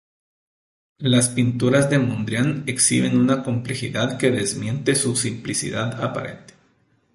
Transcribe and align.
Las 0.97 1.29
pinturas 1.29 1.91
de 1.91 1.99
Mondrian 1.99 2.63
exhiben 2.65 3.19
una 3.19 3.43
complejidad 3.43 4.17
que 4.17 4.31
desmiente 4.31 4.95
su 4.95 5.15
simplicidad 5.15 6.03
aparente. 6.03 6.55